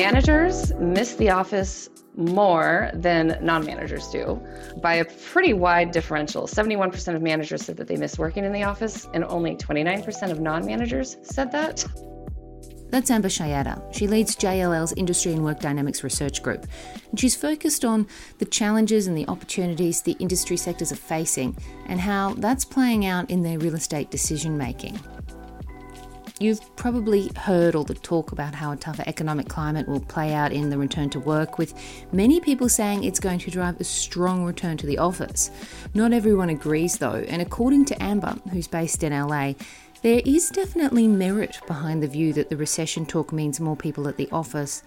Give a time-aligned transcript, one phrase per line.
[0.00, 4.40] managers miss the office more than non managers do
[4.82, 6.46] by a pretty wide differential.
[6.46, 10.40] 71% of managers said that they miss working in the office, and only 29% of
[10.40, 11.84] non managers said that.
[12.90, 13.94] That's Amber Schiada.
[13.94, 16.66] She leads JLL's Industry and Work Dynamics Research Group.
[17.10, 18.08] And she's focused on
[18.38, 23.30] the challenges and the opportunities the industry sectors are facing and how that's playing out
[23.30, 24.98] in their real estate decision making.
[26.42, 30.54] You've probably heard all the talk about how a tougher economic climate will play out
[30.54, 31.74] in the return to work, with
[32.12, 35.50] many people saying it's going to drive a strong return to the office.
[35.92, 39.52] Not everyone agrees though, and according to Amber, who's based in LA,
[40.00, 44.16] there is definitely merit behind the view that the recession talk means more people at
[44.16, 44.82] the office.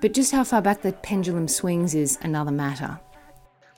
[0.00, 2.98] But just how far back the pendulum swings is another matter.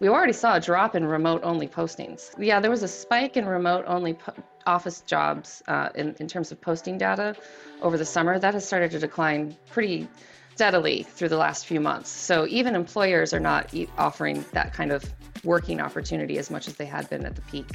[0.00, 2.34] We already saw a drop in remote only postings.
[2.38, 4.32] Yeah, there was a spike in remote only po-
[4.66, 7.36] office jobs uh, in, in terms of posting data
[7.82, 8.38] over the summer.
[8.38, 10.08] That has started to decline pretty
[10.54, 12.08] steadily through the last few months.
[12.08, 15.04] So even employers are not offering that kind of
[15.44, 17.68] working opportunity as much as they had been at the peak.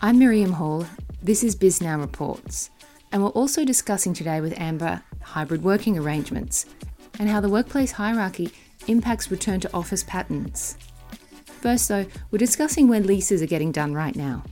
[0.00, 0.86] I'm Miriam Hall.
[1.22, 2.70] This is Bisnow Reports.
[3.12, 6.64] And we're also discussing today with Amber hybrid working arrangements
[7.18, 8.50] and how the workplace hierarchy
[8.86, 10.78] impacts return to office patterns.
[11.62, 14.42] First, though, we're discussing where leases are getting done right now.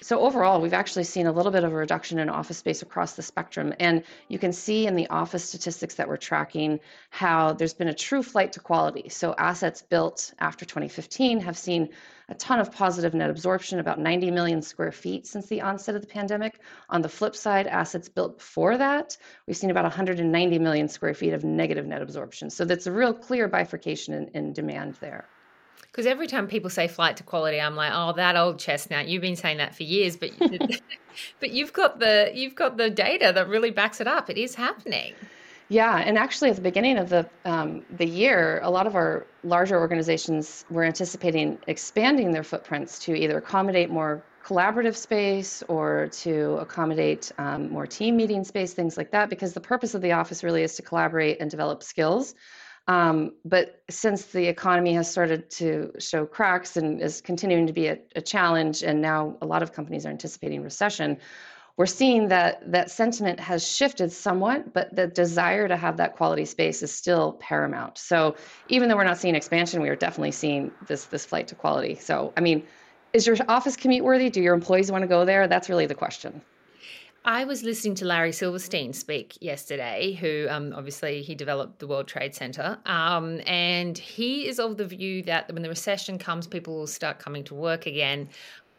[0.00, 3.14] So overall, we've actually seen a little bit of a reduction in office space across
[3.14, 3.74] the spectrum.
[3.80, 6.78] And you can see in the office statistics that we're tracking
[7.10, 9.08] how there's been a true flight to quality.
[9.08, 11.88] So assets built after 2015 have seen
[12.28, 16.02] a ton of positive net absorption, about 90 million square feet since the onset of
[16.02, 16.60] the pandemic.
[16.90, 19.16] On the flip side, assets built before that,
[19.48, 22.50] we've seen about 190 million square feet of negative net absorption.
[22.50, 25.28] So that's a real clear bifurcation in, in demand there.
[25.90, 29.08] Because every time people say flight to quality, I'm like, oh, that old chestnut.
[29.08, 30.30] You've been saying that for years, but
[31.40, 34.30] but you've got the you've got the data that really backs it up.
[34.30, 35.14] It is happening.
[35.70, 39.26] Yeah, and actually, at the beginning of the um, the year, a lot of our
[39.44, 46.56] larger organizations were anticipating expanding their footprints to either accommodate more collaborative space or to
[46.56, 49.28] accommodate um, more team meeting space, things like that.
[49.28, 52.34] Because the purpose of the office really is to collaborate and develop skills
[52.88, 57.88] um, but since the economy has started to show cracks and is continuing to be
[57.88, 61.18] a, a, challenge, and now a lot of companies are anticipating recession,
[61.76, 66.46] we're seeing that that sentiment has shifted somewhat, but the desire to have that quality
[66.46, 67.98] space is still paramount.
[67.98, 68.34] So
[68.68, 71.94] even though we're not seeing expansion, we are definitely seeing this this flight to quality.
[71.94, 72.64] So I mean,
[73.12, 74.30] is your office commute worthy?
[74.30, 75.46] Do your employees want to go there?
[75.46, 76.40] That's really the question.
[77.24, 82.08] I was listening to Larry Silverstein speak yesterday, who um, obviously he developed the World
[82.08, 86.76] Trade Center, um, and he is of the view that when the recession comes, people
[86.76, 88.28] will start coming to work again.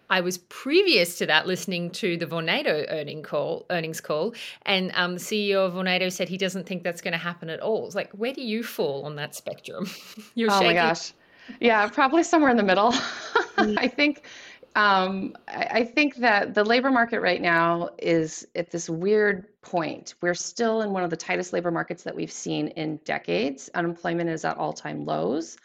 [0.10, 4.34] I was previous to that listening to the Vornado earning call, earnings call,
[4.66, 7.60] and um, the CEO of Vornado said he doesn't think that's going to happen at
[7.60, 7.86] all.
[7.86, 9.88] It's like, where do you fall on that spectrum?
[10.34, 10.68] You're oh shaking.
[10.68, 11.14] my gosh,
[11.60, 12.94] yeah, probably somewhere in the middle.
[13.58, 14.24] I think
[14.76, 20.14] um, I think that the labor market right now is at this weird point.
[20.22, 23.70] We're still in one of the tightest labor markets that we've seen in decades.
[23.74, 25.58] Unemployment is at all time lows.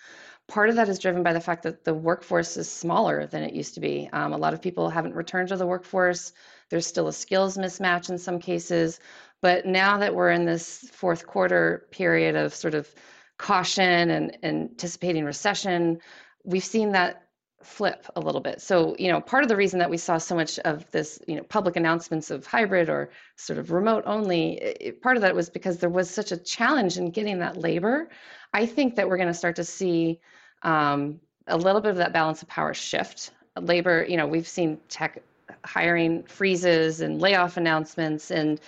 [0.46, 3.54] Part of that is driven by the fact that the workforce is smaller than it
[3.54, 4.08] used to be.
[4.12, 6.32] Um, a lot of people haven't returned to the workforce.
[6.68, 9.00] There's still a skills mismatch in some cases.
[9.40, 12.94] But now that we're in this fourth quarter period of sort of
[13.38, 16.00] caution and, and anticipating recession,
[16.44, 17.23] we've seen that
[17.64, 18.60] flip a little bit.
[18.60, 21.36] So, you know, part of the reason that we saw so much of this, you
[21.36, 25.48] know, public announcements of hybrid or sort of remote only, it, part of that was
[25.48, 28.08] because there was such a challenge in getting that labor.
[28.52, 30.20] I think that we're going to start to see
[30.62, 33.32] um, a little bit of that balance of power shift.
[33.60, 35.22] Labor, you know, we've seen tech
[35.64, 38.60] hiring freezes and layoff announcements and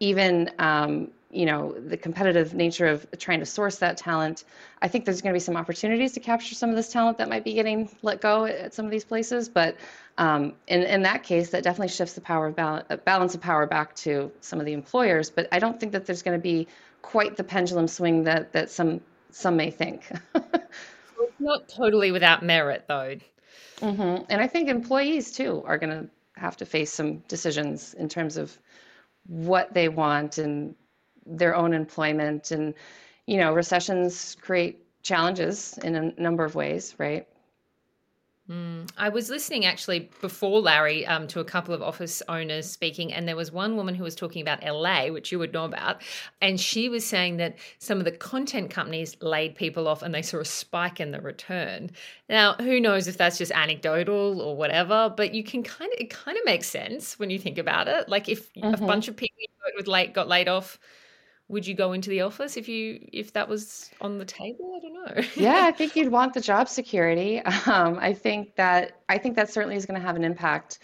[0.00, 4.44] even um, you know the competitive nature of trying to source that talent
[4.80, 7.28] i think there's going to be some opportunities to capture some of this talent that
[7.28, 9.76] might be getting let go at some of these places but
[10.18, 13.66] um, in, in that case that definitely shifts the power of balance, balance of power
[13.66, 16.66] back to some of the employers but i don't think that there's going to be
[17.02, 19.00] quite the pendulum swing that that some
[19.30, 20.70] some may think it's
[21.38, 23.14] not totally without merit though
[23.80, 24.24] mm-hmm.
[24.30, 26.08] and i think employees too are going to
[26.40, 28.56] have to face some decisions in terms of
[29.26, 30.74] what they want and
[31.26, 32.74] their own employment and
[33.26, 37.26] you know recessions create challenges in a number of ways right
[38.50, 38.88] Mm.
[38.96, 43.26] I was listening actually before Larry um, to a couple of office owners speaking, and
[43.26, 46.02] there was one woman who was talking about LA, which you would know about,
[46.40, 50.22] and she was saying that some of the content companies laid people off and they
[50.22, 51.90] saw a spike in the return.
[52.28, 56.10] Now, who knows if that's just anecdotal or whatever, but you can kind of it
[56.10, 58.08] kind of makes sense when you think about it.
[58.08, 58.74] Like if mm-hmm.
[58.82, 59.36] a bunch of people
[59.76, 60.78] with late got laid off
[61.48, 64.74] would you go into the office if you if that was on the table?
[64.76, 65.22] I don't know.
[65.36, 67.40] Yeah i think you'd want the job security.
[67.66, 70.78] Um, i think that i think that certainly is going to have an impact.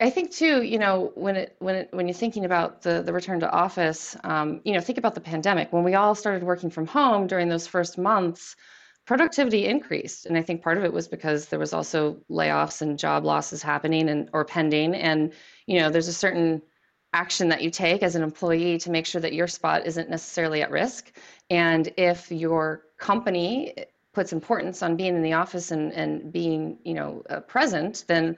[0.00, 3.12] I think too you know when it when it when you're thinking about the the
[3.12, 5.72] return to office um, you know think about the pandemic.
[5.72, 8.56] When we all started working from home during those first months
[9.04, 10.26] productivity increased.
[10.26, 13.62] And i think part of it was because there was also layoffs and job losses
[13.62, 14.94] happening and or pending.
[14.94, 15.32] And
[15.66, 16.62] you know there's a certain
[17.12, 20.62] action that you take as an employee to make sure that your spot isn't necessarily
[20.62, 21.12] at risk.
[21.50, 23.74] And if your company
[24.12, 28.36] puts importance on being in the office and, and being, you know, uh, present, then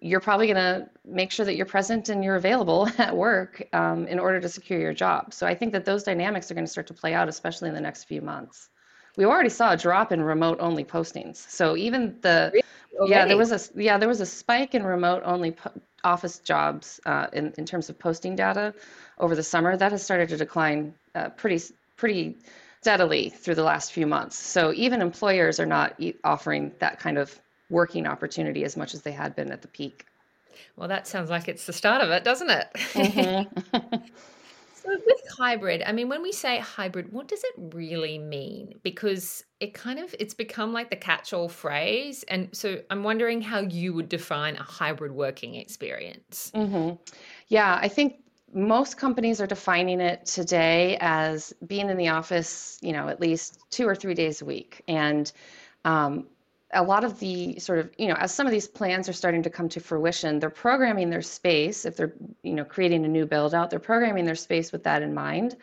[0.00, 4.06] you're probably going to make sure that you're present and you're available at work um,
[4.06, 5.32] in order to secure your job.
[5.32, 7.74] So I think that those dynamics are going to start to play out, especially in
[7.74, 8.68] the next few months.
[9.16, 11.36] We already saw a drop in remote only postings.
[11.36, 12.62] So even the
[13.06, 15.72] yeah, there was a yeah there was a spike in remote only po-
[16.04, 18.74] office jobs uh, in, in terms of posting data
[19.18, 21.60] over the summer, that has started to decline uh, pretty
[21.96, 22.36] pretty
[22.80, 24.36] steadily through the last few months.
[24.36, 29.12] So even employers are not offering that kind of working opportunity as much as they
[29.12, 30.04] had been at the peak.
[30.76, 32.68] Well, that sounds like it's the start of it, doesn't it?
[32.74, 33.96] Mm-hmm.
[34.86, 38.74] With hybrid, I mean, when we say hybrid, what does it really mean?
[38.82, 43.60] Because it kind of it's become like the catch-all phrase, and so I'm wondering how
[43.60, 46.52] you would define a hybrid working experience.
[46.54, 46.96] Mm-hmm.
[47.48, 48.16] Yeah, I think
[48.52, 53.58] most companies are defining it today as being in the office, you know, at least
[53.70, 55.32] two or three days a week, and
[55.84, 56.26] um,
[56.74, 59.42] a lot of the sort of you know as some of these plans are starting
[59.42, 61.84] to come to fruition they're programming their space.
[61.84, 65.02] If they're you know creating a new build out they're programming their space with that
[65.02, 65.56] in mind.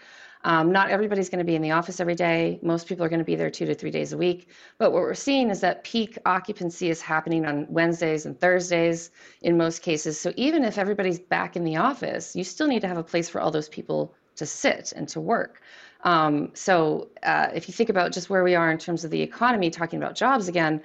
[0.43, 2.57] Um, not everybody's going to be in the office every day.
[2.63, 4.49] Most people are going to be there two to three days a week.
[4.79, 9.11] But what we're seeing is that peak occupancy is happening on wednesdays and thursdays
[9.43, 10.19] in most cases.
[10.19, 13.29] So even if everybody's back in the office you still need to have a place
[13.29, 15.61] for all those people to sit and to work
[16.03, 19.21] um, so uh, if you think about just where we are in terms of the
[19.21, 20.81] economy, talking about jobs again,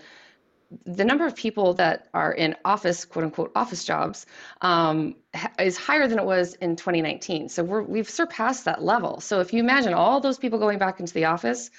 [0.85, 4.27] the number of people that are in office, quote unquote, office jobs,
[4.63, 5.15] um,
[5.61, 7.49] is higher than it was in 2019.
[7.49, 9.21] So we have surpassed that level.
[9.21, 11.71] So if you imagine all those people going back into the office,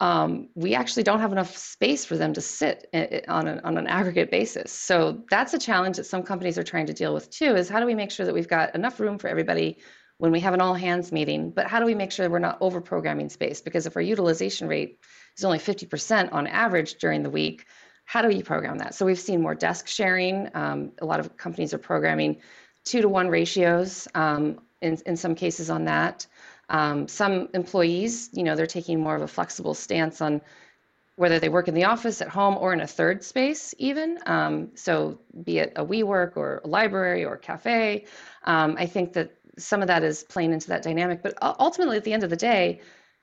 [0.00, 2.88] um, we actually don't have enough space for them to sit
[3.28, 4.72] on an, on an aggregate basis.
[4.72, 7.54] So that's a challenge that some companies are trying to deal with too.
[7.54, 9.78] Is how do we make sure that we've got enough room for everybody
[10.18, 12.58] when we have an all hands meeting, but how do we make sure we're not
[12.60, 13.60] over programming space?
[13.60, 14.98] Because if our utilization rate
[15.36, 17.66] is only 50% on average during the week,
[18.04, 18.94] how do we program that?
[18.94, 20.50] So we've seen more desk sharing.
[20.54, 22.40] Um, a lot of companies are programming
[22.84, 26.26] two to one ratios um, in, in some cases on that.
[26.68, 30.40] Um, some employees, you know, they're taking more of a flexible stance on
[31.16, 34.18] whether they work in the office, at home, or in a third space, even.
[34.26, 38.06] Um, so, be it a WeWork or a library or a cafe,
[38.44, 41.22] um, I think that some of that is playing into that dynamic.
[41.22, 42.80] But ultimately, at the end of the day,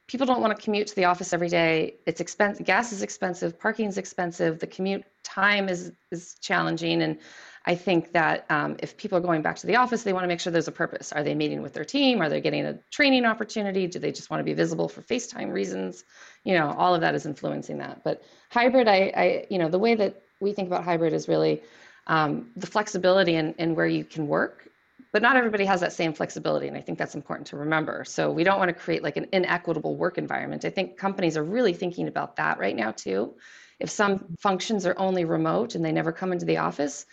[0.07, 1.95] people don't want to commute to the office every day.
[2.05, 2.65] It's expensive.
[2.65, 3.59] Gas is expensive.
[3.59, 4.59] Parking is expensive.
[4.59, 7.01] The commute time is is challenging.
[7.01, 7.17] And
[7.65, 10.27] I think that um, if people are going back to the office, they want to
[10.27, 11.13] make sure there's a purpose.
[11.13, 12.21] Are they meeting with their team?
[12.21, 13.87] Are they getting a training opportunity?
[13.87, 16.03] Do they just want to be visible for FaceTime reasons?
[16.43, 18.03] You know, all of that is influencing that.
[18.03, 21.61] But hybrid, I, I you know, the way that we think about hybrid is really
[22.07, 24.67] um, the flexibility and in where you can work
[25.11, 28.03] but not everybody has that same flexibility and i think that's important to remember.
[28.05, 30.65] So we don't want to create like an inequitable work environment.
[30.65, 33.35] I think companies are really thinking about that right now too.
[33.79, 37.05] If some functions are only remote and they never come into the office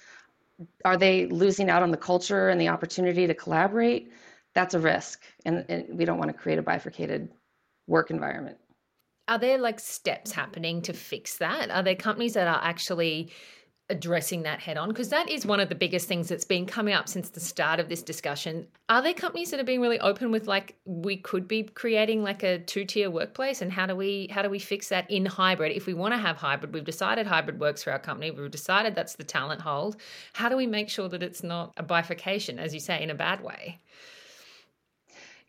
[0.85, 4.12] are they losing out on the culture and the opportunity to collaborate?
[4.54, 7.30] That's a risk and, and we don't want to create a bifurcated
[7.87, 8.59] work environment.
[9.28, 11.71] Are there like steps happening to fix that?
[11.71, 13.30] Are there companies that are actually
[13.90, 14.88] addressing that head on?
[14.88, 17.80] Because that is one of the biggest things that's been coming up since the start
[17.80, 18.66] of this discussion.
[18.88, 22.42] Are there companies that are being really open with like we could be creating like
[22.42, 25.73] a two-tier workplace and how do we how do we fix that in hybrid?
[25.73, 28.30] If we want to have hybrid, we've decided hybrid works for our company.
[28.30, 29.97] We've decided that's the talent hold.
[30.33, 33.14] How do we make sure that it's not a bifurcation as you say in a
[33.14, 33.80] bad way?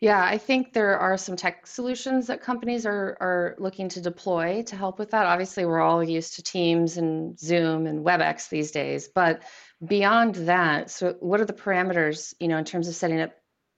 [0.00, 4.62] Yeah, I think there are some tech solutions that companies are, are looking to deploy
[4.62, 5.26] to help with that.
[5.26, 9.42] Obviously, we're all used to Teams and Zoom and WebEx these days, but
[9.86, 13.32] beyond that, so what are the parameters, you know, in terms of setting up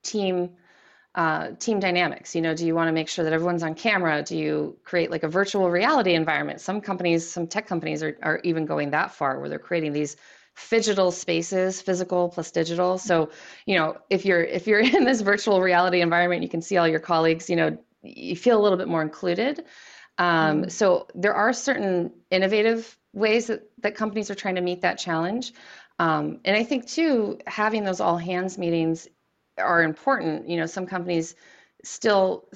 [0.04, 0.50] team
[1.16, 2.36] uh, team dynamics?
[2.36, 4.22] You know, do you want to make sure that everyone's on camera?
[4.22, 6.60] Do you create like a virtual reality environment?
[6.60, 10.16] Some companies, some tech companies are, are even going that far where they're creating these
[10.56, 12.98] phygital spaces physical plus digital.
[12.98, 13.30] So
[13.66, 16.88] you know if you're if you're in this virtual reality environment you can see all
[16.88, 19.64] your colleagues you know you feel a little bit more included.
[20.18, 20.68] Um, mm-hmm.
[20.68, 25.52] so there are certain innovative ways that, that companies are trying to meet that challenge.
[25.98, 29.08] Um, and i think too having those all hands meetings
[29.58, 30.48] are important.
[30.48, 31.34] You know some companies
[31.84, 32.48] still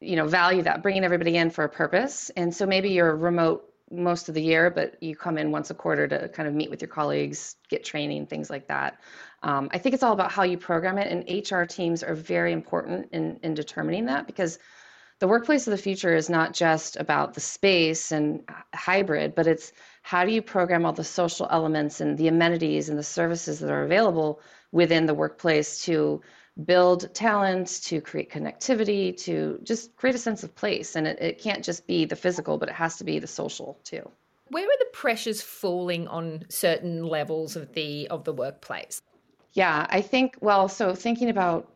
[0.00, 2.30] you know value that bringing everybody in for a purpose.
[2.36, 5.74] And so maybe you're remote most of the year but you come in once a
[5.74, 9.00] quarter to kind of meet with your colleagues get training things like that.
[9.42, 12.52] Um, i think it's all about how you program it and hr teams are very
[12.52, 14.58] important in, in determining that because
[15.20, 18.42] the workplace of the future is not just about the space and
[18.74, 22.98] hybrid but it's how do you program all the social elements and the amenities and
[22.98, 24.40] the services that are available
[24.72, 26.20] within the workplace to
[26.64, 30.96] build talent, to create connectivity, to just create a sense of place.
[30.96, 33.78] And it, it can't just be the physical, but it has to be the social
[33.84, 34.08] too.
[34.50, 39.02] Where are the pressures falling on certain levels of the of the workplace?
[39.52, 41.70] Yeah, I think well, so thinking about,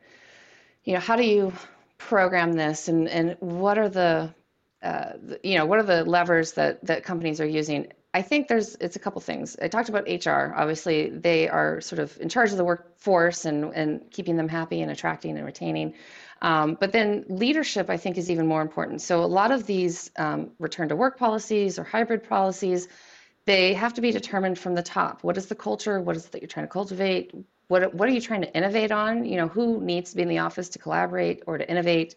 [0.84, 1.52] you know, how do you
[1.98, 4.34] program this and, and what are the
[4.82, 5.12] uh,
[5.44, 8.96] you know what are the levers that that companies are using I think there's it's
[8.96, 9.56] a couple things.
[9.60, 10.52] I talked about HR.
[10.54, 14.82] Obviously, they are sort of in charge of the workforce and and keeping them happy
[14.82, 15.94] and attracting and retaining.
[16.42, 19.00] Um, but then leadership, I think, is even more important.
[19.00, 22.88] So a lot of these um, return to work policies or hybrid policies,
[23.46, 25.22] they have to be determined from the top.
[25.22, 26.00] What is the culture?
[26.00, 27.32] What is it that you're trying to cultivate?
[27.68, 29.24] What what are you trying to innovate on?
[29.24, 32.14] You know, who needs to be in the office to collaborate or to innovate?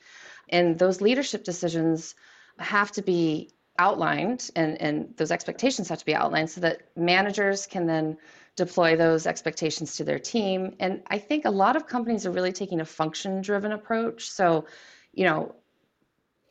[0.49, 2.15] And those leadership decisions
[2.57, 7.67] have to be outlined and, and those expectations have to be outlined so that managers
[7.67, 8.17] can then
[8.55, 10.75] deploy those expectations to their team.
[10.79, 14.29] And I think a lot of companies are really taking a function driven approach.
[14.29, 14.65] So,
[15.13, 15.55] you know,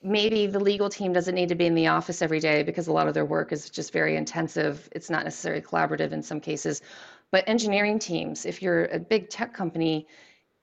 [0.02, 2.92] maybe the legal team doesn't need to be in the office every day because a
[2.92, 4.86] lot of their work is just very intensive.
[4.92, 6.82] It's not necessarily collaborative in some cases.
[7.30, 10.06] But engineering teams, if you're a big tech company,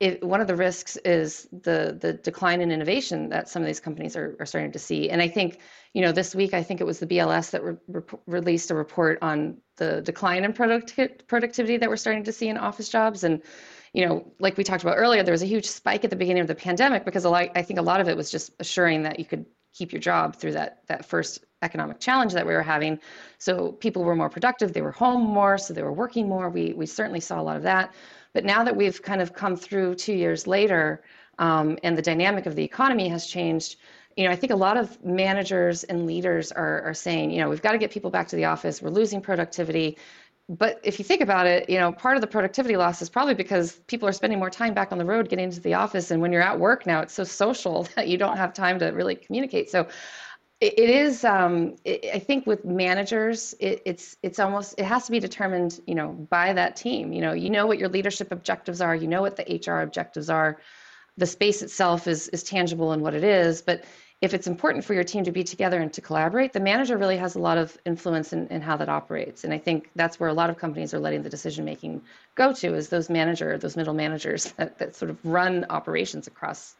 [0.01, 3.79] it, one of the risks is the the decline in innovation that some of these
[3.79, 5.11] companies are, are starting to see.
[5.11, 5.59] And I think,
[5.93, 8.75] you know, this week I think it was the BLS that re- re- released a
[8.75, 13.23] report on the decline in product- productivity that we're starting to see in office jobs.
[13.23, 13.43] And
[13.93, 16.41] you know, like we talked about earlier, there was a huge spike at the beginning
[16.41, 19.03] of the pandemic because a lot, I think a lot of it was just assuring
[19.03, 22.63] that you could keep your job through that that first economic challenge that we were
[22.63, 22.99] having.
[23.37, 26.49] So people were more productive, they were home more, so they were working more.
[26.49, 27.93] We we certainly saw a lot of that.
[28.33, 31.03] But now that we've kind of come through two years later,
[31.39, 33.77] um, and the dynamic of the economy has changed,
[34.15, 37.49] you know, I think a lot of managers and leaders are, are saying, you know,
[37.49, 38.81] we've got to get people back to the office.
[38.81, 39.97] We're losing productivity.
[40.49, 43.35] But if you think about it, you know, part of the productivity loss is probably
[43.35, 46.11] because people are spending more time back on the road getting into the office.
[46.11, 48.87] And when you're at work now, it's so social that you don't have time to
[48.87, 49.69] really communicate.
[49.69, 49.87] So
[50.61, 55.11] it, is um, it, i think with managers it, it's it's almost it has to
[55.11, 57.11] be determined you know by that team.
[57.11, 60.29] You know you know what your leadership objectives are you know what the hr objectives
[60.29, 60.59] are.
[61.17, 63.83] The space itself is is tangible in what it is but
[64.21, 67.17] if it's important for your team to be together and to collaborate the manager really
[67.17, 69.43] has a lot of influence in, in how that operates.
[69.43, 72.01] And i think that's where a lot of companies are letting the decision making
[72.35, 76.75] go to is those manager those middle managers that, that sort of run operations across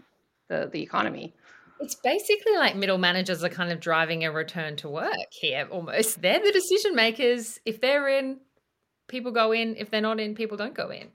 [0.50, 1.34] the, the economy
[1.82, 6.22] it's basically like middle managers are kind of driving a return to work here almost.
[6.22, 7.60] They're the decision makers.
[7.66, 8.40] If they're in,
[9.08, 9.76] people go in.
[9.78, 11.08] If they're not in, people don't go in.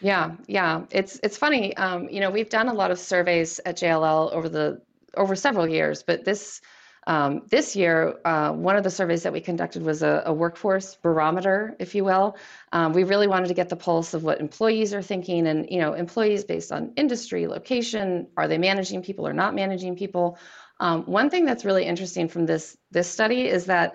[0.00, 0.82] Yeah, yeah.
[0.90, 1.76] It's it's funny.
[1.76, 4.82] Um, you know, we've done a lot of surveys at JLL over the
[5.16, 6.60] over several years, but this
[7.06, 10.96] um, this year, uh, one of the surveys that we conducted was a, a workforce
[10.96, 12.36] barometer, if you will.
[12.72, 15.80] Um, we really wanted to get the pulse of what employees are thinking, and you
[15.80, 20.38] know, employees based on industry, location, are they managing people or not managing people?
[20.80, 23.94] Um, one thing that's really interesting from this this study is that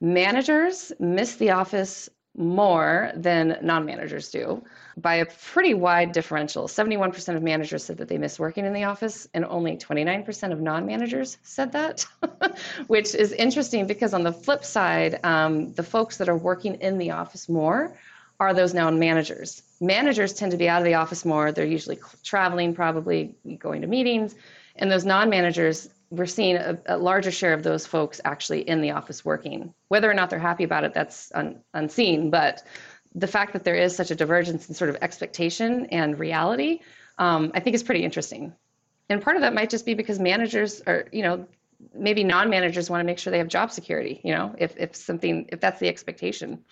[0.00, 4.62] managers miss the office more than non-managers do
[4.96, 6.64] by a pretty wide differential.
[6.68, 10.60] 71% of managers said that they miss working in the office, and only 29% of
[10.60, 12.06] non managers said that,
[12.86, 16.98] which is interesting because on the flip side, um, the folks that are working in
[16.98, 17.96] the office more
[18.40, 19.62] are those non managers.
[19.80, 21.52] Managers tend to be out of the office more.
[21.52, 24.34] They're usually traveling, probably going to meetings.
[24.76, 28.80] And those non managers, we're seeing a, a, larger share of those folks actually in
[28.80, 29.72] the office working.
[29.88, 32.30] Whether or not they're happy about it, that's un, unseen.
[32.30, 32.62] But
[33.14, 36.80] the fact that there is such a divergence in sort of expectation and reality,
[37.18, 38.52] um, I think is pretty interesting.
[39.08, 41.46] And part of that might just be because managers are, you know,
[41.94, 44.20] maybe non-managers want to make sure they have job security.
[44.24, 46.64] You know, if if something if that's the expectation.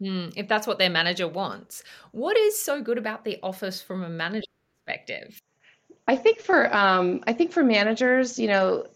[0.00, 4.02] Mm, if that's what their manager wants, what is so good about the office from
[4.02, 4.46] a manager
[4.84, 5.40] perspective?
[6.08, 8.86] I think for um, I think for managers, you know,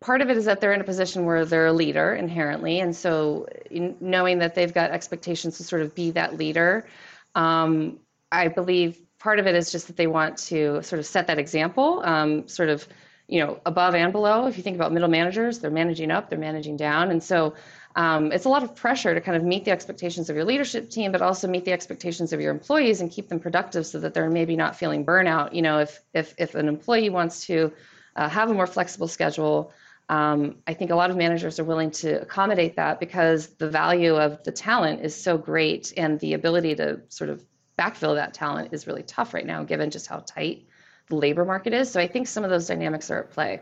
[0.00, 2.94] part of it is that they're in a position where they're a leader inherently, and
[2.94, 6.86] so knowing that they've got expectations to sort of be that leader,
[7.34, 7.98] um,
[8.32, 11.38] I believe part of it is just that they want to sort of set that
[11.38, 12.88] example, um, sort of
[13.30, 14.46] you know, above and below.
[14.46, 17.12] If you think about middle managers, they're managing up, they're managing down.
[17.12, 17.54] And so
[17.94, 20.90] um, it's a lot of pressure to kind of meet the expectations of your leadership
[20.90, 24.14] team, but also meet the expectations of your employees and keep them productive so that
[24.14, 25.54] they're maybe not feeling burnout.
[25.54, 27.72] You know, if if if an employee wants to
[28.16, 29.72] uh, have a more flexible schedule,
[30.10, 34.16] um, I think a lot of managers are willing to accommodate that because the value
[34.16, 37.44] of the talent is so great, and the ability to sort of
[37.78, 40.66] backfill that talent is really tough right now, given just how tight
[41.08, 41.92] the labor market is.
[41.92, 43.60] So I think some of those dynamics are at play.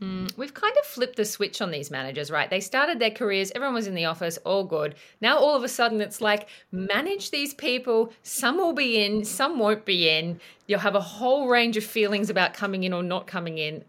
[0.00, 2.48] Mm, we've kind of flipped the switch on these managers, right?
[2.48, 4.94] They started their careers, everyone was in the office, all good.
[5.20, 8.12] Now all of a sudden it's like manage these people.
[8.22, 10.38] Some will be in, some won't be in.
[10.68, 13.82] You'll have a whole range of feelings about coming in or not coming in,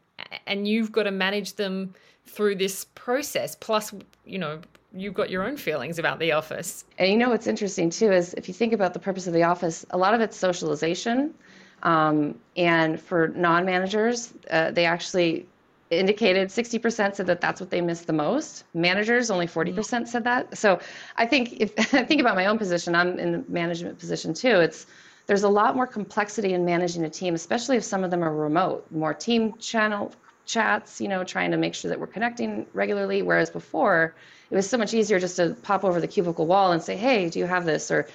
[0.47, 1.93] and you've got to manage them
[2.25, 3.55] through this process.
[3.55, 3.93] Plus,
[4.25, 4.59] you know,
[4.93, 6.85] you've got your own feelings about the office.
[6.97, 9.43] And you know what's interesting too is if you think about the purpose of the
[9.43, 11.33] office, a lot of it's socialization.
[11.83, 15.45] Um, and for non managers, uh, they actually
[15.89, 18.63] indicated 60% said that that's what they miss the most.
[18.73, 20.07] Managers, only 40% mm.
[20.07, 20.55] said that.
[20.57, 20.79] So
[21.17, 24.59] I think if I think about my own position, I'm in the management position too.
[24.59, 24.85] It's
[25.29, 28.33] there's a lot more complexity in managing a team, especially if some of them are
[28.33, 28.87] remote.
[28.89, 30.11] More team channel
[30.47, 33.21] chats, you know, trying to make sure that we're connecting regularly.
[33.21, 34.15] Whereas before,
[34.49, 37.29] it was so much easier just to pop over the cubicle wall and say, "Hey,
[37.29, 38.07] do you have this?" or,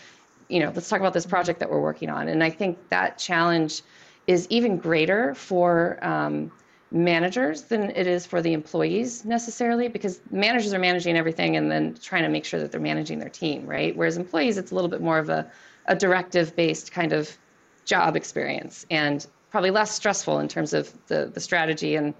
[0.48, 2.26] you know, let's talk about this project that we're working on.
[2.26, 3.82] And I think that challenge
[4.26, 6.50] is even greater for um,
[6.90, 11.94] managers than it is for the employees necessarily because managers are managing everything and then
[12.02, 14.88] trying to make sure that they're managing their team right whereas employees it's a little
[14.88, 15.50] bit more of a,
[15.86, 17.36] a directive based kind of
[17.84, 22.14] job experience and probably less stressful in terms of the, the strategy and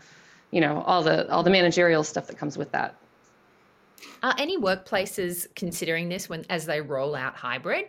[0.50, 2.97] you know all the all the managerial stuff that comes with that
[4.23, 7.87] are any workplaces considering this when as they roll out hybrid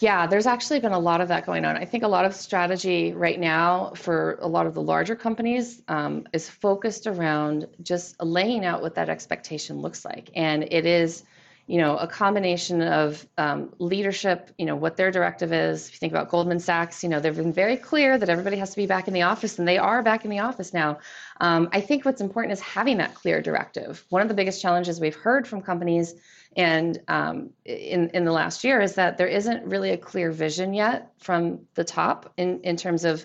[0.00, 1.76] yeah, there's actually been a lot of that going on.
[1.76, 5.82] I think a lot of strategy right now for a lot of the larger companies
[5.88, 10.30] um, is focused around just laying out what that expectation looks like.
[10.34, 11.22] And it is,
[11.66, 15.88] you know, a combination of um, leadership, you know, what their directive is.
[15.88, 18.70] If you think about Goldman Sachs, you know, they've been very clear that everybody has
[18.70, 20.98] to be back in the office, and they are back in the office now.
[21.40, 24.04] Um, I think what's important is having that clear directive.
[24.10, 26.14] One of the biggest challenges we've heard from companies
[26.56, 30.74] and um, in in the last year is that there isn't really a clear vision
[30.74, 33.24] yet from the top in in terms of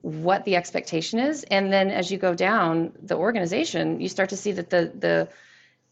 [0.00, 4.36] what the expectation is and then as you go down the organization you start to
[4.36, 5.28] see that the the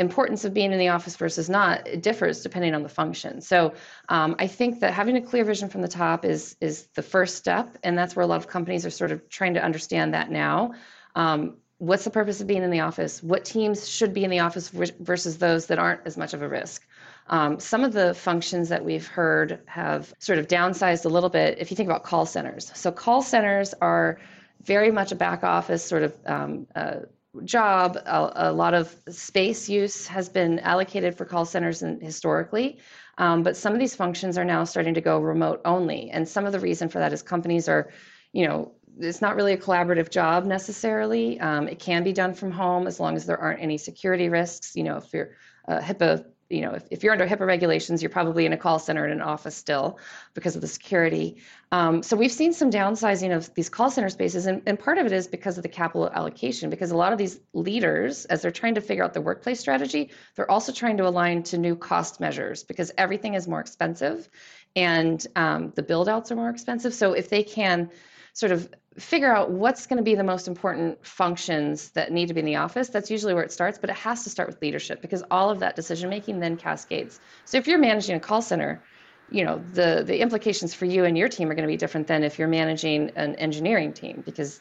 [0.03, 3.73] importance of being in the office versus not it differs depending on the function so
[4.11, 7.37] um, i think that having a clear vision from the top is is the first
[7.37, 10.31] step and that's where a lot of companies are sort of trying to understand that
[10.31, 10.73] now
[11.15, 13.21] um, what's the purpose of being in the office?
[13.25, 16.49] What teams should be in the office versus those that aren't as much of a
[16.49, 16.87] risk?
[17.27, 21.59] Um, some of the functions that we've heard have sort of downsized a little bit
[21.59, 22.71] if you think about call centers.
[22.77, 24.21] So, call centers are
[24.63, 27.01] very much a back office sort of um, uh,
[27.45, 27.97] job.
[27.97, 32.79] A, a, lot of space use has been allocated for call centers and historically.
[33.19, 36.11] Um, but some of these functions are now starting to go remote only.
[36.11, 37.91] And some of the reason for that is companies are,
[38.33, 41.41] you know, it's not really a collaborative job necessarily.
[41.41, 44.77] Um, it can be done from home as long as there aren't any security risks.
[44.77, 45.31] You know, if you're
[45.69, 48.79] uh, HIPAA, you know, if, if you're under HIPAA regulations, you're probably in a call
[48.79, 49.99] center in an office still
[50.35, 51.43] because of the security.
[51.73, 55.07] Um, so we've seen some downsizing of these call center spaces, and, and part of
[55.07, 56.69] it is because of the capital allocation.
[56.69, 60.11] Because a lot of these leaders, as they're trying to figure out the workplace strategy,
[60.35, 64.29] they're also trying to align to new cost measures because everything is more expensive,
[64.77, 66.93] and um, the build outs are more expensive.
[66.93, 67.91] So if they can
[68.35, 72.35] sort of figure out what's going to be the most important functions that need to
[72.35, 72.89] be in the office.
[72.89, 75.61] That's usually where it starts but it has to start with leadership because all of
[75.61, 77.21] that decision making then cascades.
[77.45, 78.83] So if you're managing a call center
[79.31, 82.07] you know the the implications for you and your team are going to be different
[82.07, 84.61] than if you're managing an engineering team because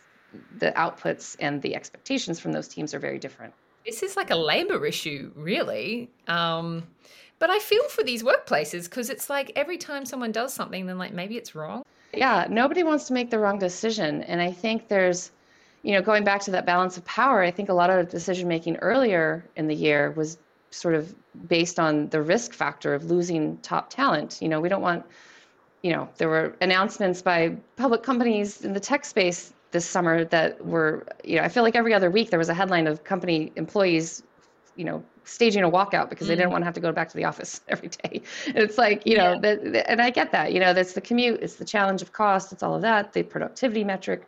[0.60, 3.54] the outputs and the expectations from those teams are very different.
[3.86, 6.10] This is like a labor issue really.
[6.28, 6.84] Um,
[7.39, 11.00] but i feel for these workplaces because it's like every time someone does something then
[11.00, 14.24] like maybe it's wrong yeah, nobody wants to make the wrong decision.
[14.24, 15.32] And I think there's,
[15.84, 18.47] you know, going back to that balance of power, I think a lot of decision
[18.47, 20.38] making earlier in the year was
[20.71, 21.13] sort of
[21.47, 24.39] based on the risk factor of losing top talent.
[24.41, 25.06] You know, we don't want,
[25.82, 30.65] you know, there were announcements by public companies in the tech space this summer that
[30.65, 33.52] were, you know, I feel like every other week there was a headline of company
[33.56, 34.24] employees,
[34.76, 36.54] you know, staging a walkout because they didn't mm.
[36.54, 38.22] want to have to go back to the office every day.
[38.48, 39.84] It's like, you know, yeah.
[39.88, 42.64] and I get that, you know, that's the commute, it's the challenge of cost, it's
[42.64, 44.28] all of that, the productivity metric.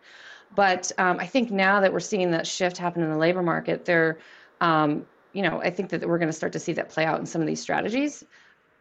[0.56, 3.86] But um, I think now that we're seeing that shift happen in the labor market,
[3.86, 4.20] there,
[4.62, 7.20] um, you know, I think that we're going to start to see that play out
[7.20, 8.24] in some of these strategies.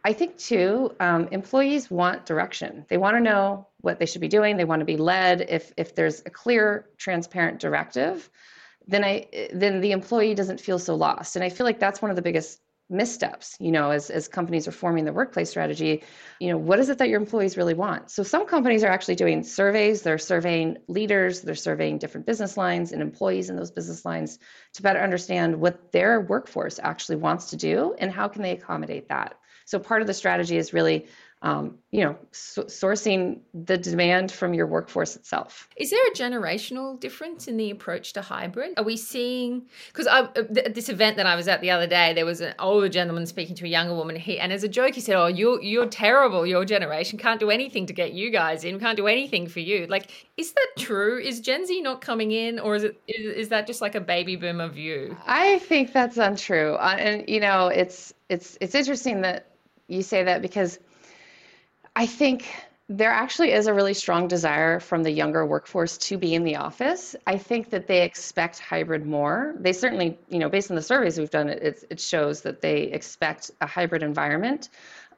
[0.05, 2.85] I think too, um, employees want direction.
[2.89, 4.57] They want to know what they should be doing.
[4.57, 5.47] They want to be led.
[5.49, 8.29] If if there's a clear, transparent directive,
[8.87, 11.37] then I then the employee doesn't feel so lost.
[11.37, 12.61] And I feel like that's one of the biggest
[12.93, 16.03] missteps you know as, as companies are forming their workplace strategy
[16.41, 19.15] you know what is it that your employees really want so some companies are actually
[19.15, 24.05] doing surveys they're surveying leaders they're surveying different business lines and employees in those business
[24.05, 24.39] lines
[24.75, 29.09] to better understand what their workforce actually wants to do and how can they accommodate
[29.09, 31.07] that so part of the strategy is really
[31.43, 35.69] um, you know, so sourcing the demand from your workforce itself.
[35.77, 38.75] Is there a generational difference in the approach to hybrid?
[38.77, 42.13] Are we seeing because uh, at this event that I was at the other day,
[42.13, 44.15] there was an older gentleman speaking to a younger woman.
[44.15, 46.47] He and as a joke, he said, "Oh, you're you're terrible.
[46.47, 48.79] Your generation can't do anything to get you guys in.
[48.79, 51.19] Can't do anything for you." Like, is that true?
[51.19, 54.01] Is Gen Z not coming in, or is it is, is that just like a
[54.01, 55.17] baby boomer view?
[55.27, 59.49] I think that's untrue, uh, and you know, it's it's it's interesting that
[59.89, 60.79] you say that because
[61.95, 62.49] I think
[62.89, 66.57] there actually is a really strong desire from the younger workforce to be in the
[66.57, 67.17] office.
[67.27, 69.55] I think that they expect hybrid more.
[69.59, 72.83] They certainly, you know, based on the surveys we've done, it, it shows that they
[72.85, 74.69] expect a hybrid environment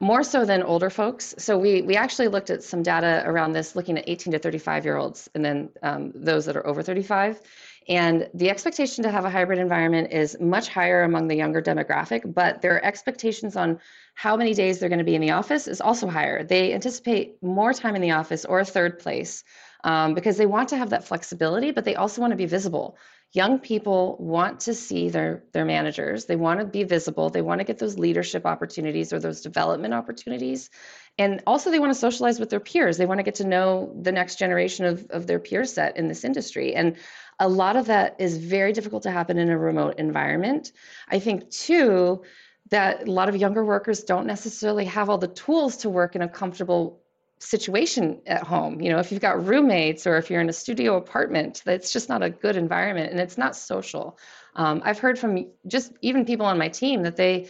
[0.00, 1.34] more so than older folks.
[1.38, 4.84] So we we actually looked at some data around this, looking at 18 to 35
[4.84, 7.40] year olds, and then um, those that are over 35.
[7.88, 12.32] And the expectation to have a hybrid environment is much higher among the younger demographic,
[12.32, 13.78] but their expectations on
[14.14, 16.44] how many days they're going to be in the office is also higher.
[16.44, 19.44] They anticipate more time in the office or a third place
[19.84, 22.96] um, because they want to have that flexibility, but they also want to be visible.
[23.32, 26.24] Young people want to see their their managers.
[26.24, 27.30] They want to be visible.
[27.30, 30.70] They want to get those leadership opportunities or those development opportunities.
[31.18, 32.96] And also they want to socialize with their peers.
[32.96, 36.06] They want to get to know the next generation of, of their peer set in
[36.06, 36.74] this industry.
[36.76, 36.96] And
[37.38, 40.72] a lot of that is very difficult to happen in a remote environment.
[41.08, 42.22] I think too,
[42.70, 46.22] that a lot of younger workers don't necessarily have all the tools to work in
[46.22, 47.00] a comfortable
[47.38, 48.80] situation at home.
[48.80, 52.08] You know, if you've got roommates or if you're in a studio apartment, that's just
[52.08, 54.18] not a good environment and it's not social.
[54.56, 57.48] Um, I've heard from just even people on my team that they,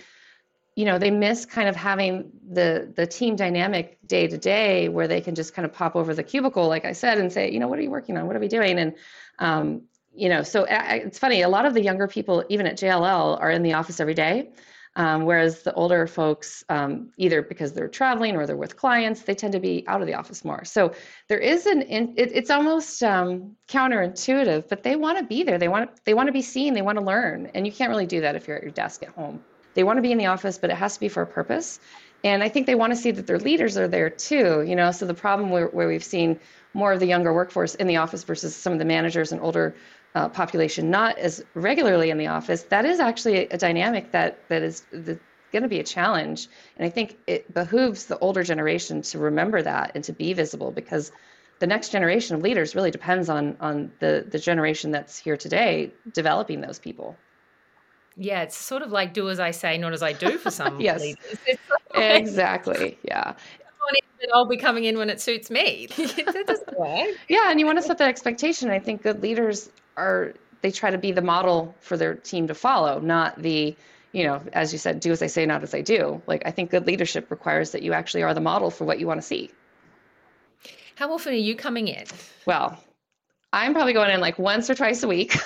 [0.76, 5.06] you know, they miss kind of having the the team dynamic day to day where
[5.06, 7.60] they can just kind of pop over the cubicle, like I said, and say, you
[7.60, 8.26] know, what are you working on?
[8.26, 8.78] What are we doing?
[8.78, 8.94] And
[9.38, 9.82] um,
[10.14, 11.42] you know, so I, it's funny.
[11.42, 14.50] A lot of the younger people, even at JLL, are in the office every day.
[14.96, 19.34] Um, whereas the older folks, um, either because they're traveling or they're with clients, they
[19.34, 20.64] tend to be out of the office more.
[20.64, 20.92] So
[21.28, 25.58] there is an, it, it's almost um, counterintuitive, but they want to be there.
[25.58, 26.74] They want they want to be seen.
[26.74, 29.02] They want to learn, and you can't really do that if you're at your desk
[29.02, 29.42] at home.
[29.74, 31.80] They want to be in the office, but it has to be for a purpose.
[32.22, 34.62] And I think they want to see that their leaders are there too.
[34.62, 36.40] You know, so the problem where, where we've seen
[36.72, 39.74] more of the younger workforce in the office versus some of the managers and older
[40.14, 44.62] uh, population not as regularly in the office, that is actually a dynamic that that
[44.62, 46.48] is going to be a challenge.
[46.76, 50.70] And I think it behooves the older generation to remember that and to be visible
[50.70, 51.12] because
[51.58, 55.92] the next generation of leaders really depends on on the the generation that's here today
[56.12, 57.16] developing those people.
[58.16, 60.80] Yeah, it's sort of like do as I say, not as I do for some
[60.80, 61.38] yes, leaders.
[61.94, 62.98] exactly.
[63.02, 63.34] Yeah,
[64.32, 65.88] I'll be coming in when it suits me.
[67.28, 68.70] yeah, and you want to set that expectation.
[68.70, 72.54] I think good leaders are they try to be the model for their team to
[72.54, 73.76] follow, not the
[74.12, 76.22] you know, as you said, do as I say, not as I do.
[76.28, 79.08] Like I think good leadership requires that you actually are the model for what you
[79.08, 79.50] want to see.
[80.94, 82.04] How often are you coming in?
[82.46, 82.78] Well,
[83.52, 85.36] I'm probably going in like once or twice a week.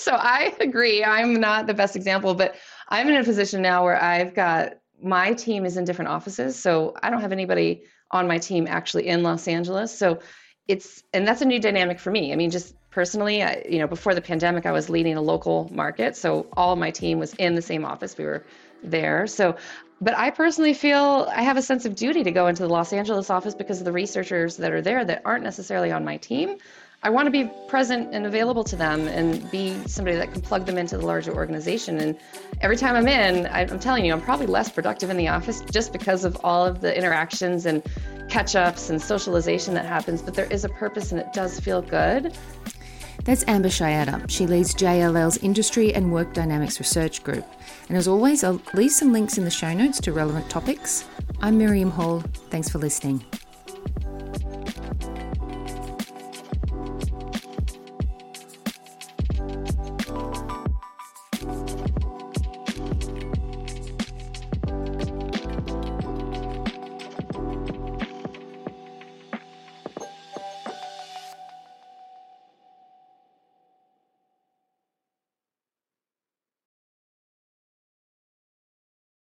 [0.04, 1.04] so I agree.
[1.04, 2.54] I'm not the best example, but
[2.88, 6.56] I'm in a position now where I've got my team is in different offices.
[6.56, 9.96] So I don't have anybody on my team actually in Los Angeles.
[9.96, 10.20] So
[10.68, 12.32] it's, and that's a new dynamic for me.
[12.32, 15.70] I mean, just personally, I, you know, before the pandemic, I was leading a local
[15.72, 16.16] market.
[16.16, 18.16] So all my team was in the same office.
[18.16, 18.44] We were
[18.82, 19.26] there.
[19.26, 19.56] So,
[20.00, 22.92] but I personally feel I have a sense of duty to go into the Los
[22.92, 26.56] Angeles office because of the researchers that are there that aren't necessarily on my team.
[27.02, 30.66] I want to be present and available to them and be somebody that can plug
[30.66, 31.98] them into the larger organization.
[31.98, 32.18] And
[32.60, 35.94] every time I'm in, I'm telling you, I'm probably less productive in the office just
[35.94, 37.82] because of all of the interactions and
[38.28, 40.20] catch ups and socialization that happens.
[40.20, 42.36] But there is a purpose and it does feel good.
[43.24, 44.28] That's Amber Schiada.
[44.28, 47.46] She leads JLL's Industry and Work Dynamics Research Group.
[47.88, 51.06] And as always, I'll leave some links in the show notes to relevant topics.
[51.40, 52.20] I'm Miriam Hall.
[52.50, 53.24] Thanks for listening.